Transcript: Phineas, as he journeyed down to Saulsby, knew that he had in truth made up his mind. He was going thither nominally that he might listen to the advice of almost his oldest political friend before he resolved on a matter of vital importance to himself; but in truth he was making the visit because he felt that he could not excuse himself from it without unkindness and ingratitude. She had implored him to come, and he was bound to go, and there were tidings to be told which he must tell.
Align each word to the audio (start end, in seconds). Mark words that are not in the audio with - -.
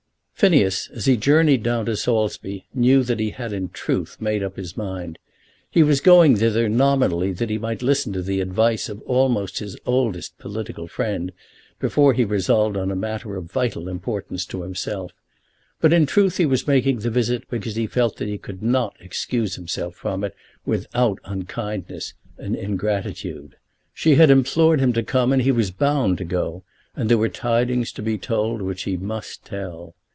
Phineas, 0.33 0.87
as 0.91 1.05
he 1.05 1.17
journeyed 1.17 1.61
down 1.61 1.85
to 1.85 1.95
Saulsby, 1.95 2.65
knew 2.73 3.03
that 3.03 3.19
he 3.19 3.29
had 3.29 3.53
in 3.53 3.69
truth 3.69 4.17
made 4.19 4.41
up 4.41 4.55
his 4.57 4.75
mind. 4.75 5.19
He 5.69 5.83
was 5.83 6.01
going 6.01 6.35
thither 6.35 6.67
nominally 6.67 7.31
that 7.33 7.51
he 7.51 7.59
might 7.59 7.83
listen 7.83 8.11
to 8.13 8.23
the 8.23 8.41
advice 8.41 8.89
of 8.89 9.03
almost 9.03 9.59
his 9.59 9.77
oldest 9.85 10.39
political 10.39 10.87
friend 10.87 11.31
before 11.77 12.13
he 12.13 12.25
resolved 12.25 12.75
on 12.75 12.89
a 12.89 12.95
matter 12.95 13.35
of 13.35 13.51
vital 13.51 13.87
importance 13.87 14.43
to 14.47 14.63
himself; 14.63 15.11
but 15.79 15.93
in 15.93 16.07
truth 16.07 16.37
he 16.37 16.47
was 16.47 16.65
making 16.65 16.97
the 16.97 17.11
visit 17.11 17.47
because 17.47 17.75
he 17.75 17.85
felt 17.85 18.15
that 18.17 18.27
he 18.27 18.39
could 18.39 18.63
not 18.63 18.97
excuse 18.99 19.55
himself 19.57 19.93
from 19.93 20.23
it 20.23 20.33
without 20.65 21.19
unkindness 21.23 22.15
and 22.39 22.55
ingratitude. 22.55 23.57
She 23.93 24.15
had 24.15 24.31
implored 24.31 24.79
him 24.79 24.91
to 24.93 25.03
come, 25.03 25.31
and 25.33 25.43
he 25.43 25.51
was 25.51 25.69
bound 25.69 26.17
to 26.17 26.25
go, 26.25 26.63
and 26.95 27.11
there 27.11 27.19
were 27.19 27.29
tidings 27.29 27.91
to 27.91 28.01
be 28.01 28.17
told 28.17 28.63
which 28.63 28.85
he 28.85 28.97
must 28.97 29.45
tell. 29.45 29.93